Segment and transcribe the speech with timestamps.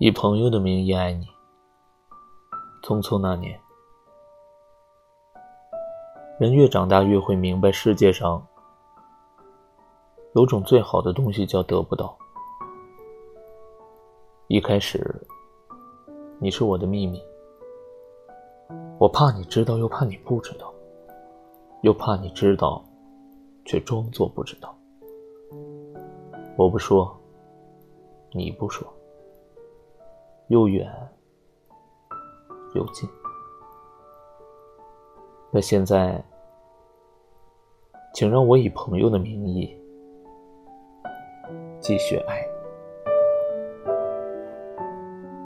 [0.00, 1.26] 以朋友的名义爱你。
[2.84, 3.60] 匆匆那年，
[6.38, 8.40] 人越长大越会明白，世界上
[10.36, 12.16] 有种最好的东西叫得不到。
[14.46, 15.20] 一开始，
[16.38, 17.20] 你是我的秘密，
[19.00, 20.72] 我怕你知道，又怕你不知道，
[21.82, 22.84] 又怕你知道，
[23.64, 24.72] 却装作不知道。
[26.56, 27.12] 我不说，
[28.30, 28.86] 你不说。
[30.48, 30.90] 又远
[32.74, 33.08] 又近，
[35.50, 36.22] 那现在，
[38.14, 39.74] 请让我以朋友的名义
[41.80, 42.57] 继续爱你。